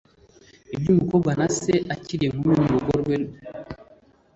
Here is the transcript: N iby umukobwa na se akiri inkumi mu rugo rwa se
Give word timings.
N 0.69 0.73
iby 0.75 0.87
umukobwa 0.93 1.31
na 1.39 1.47
se 1.59 1.73
akiri 1.93 2.23
inkumi 2.27 2.53
mu 2.59 2.67
rugo 2.73 2.91
rwa 3.01 3.17
se 3.23 3.23